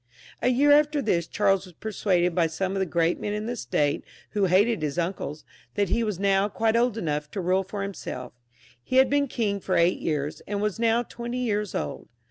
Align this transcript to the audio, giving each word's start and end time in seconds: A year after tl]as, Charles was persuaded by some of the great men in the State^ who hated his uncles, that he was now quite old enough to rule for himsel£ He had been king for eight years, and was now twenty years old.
A 0.41 0.47
year 0.47 0.71
after 0.71 0.99
tl]as, 1.03 1.29
Charles 1.29 1.65
was 1.67 1.75
persuaded 1.75 2.33
by 2.33 2.47
some 2.47 2.71
of 2.73 2.79
the 2.79 2.87
great 2.87 3.19
men 3.19 3.33
in 3.33 3.45
the 3.45 3.53
State^ 3.53 4.01
who 4.31 4.45
hated 4.45 4.81
his 4.81 4.97
uncles, 4.97 5.45
that 5.75 5.89
he 5.89 6.03
was 6.03 6.17
now 6.17 6.49
quite 6.49 6.75
old 6.75 6.97
enough 6.97 7.29
to 7.29 7.39
rule 7.39 7.61
for 7.61 7.87
himsel£ 7.87 8.31
He 8.81 8.95
had 8.95 9.11
been 9.11 9.27
king 9.27 9.59
for 9.59 9.75
eight 9.75 9.99
years, 9.99 10.41
and 10.47 10.59
was 10.59 10.79
now 10.79 11.03
twenty 11.03 11.37
years 11.43 11.75
old. 11.75 12.07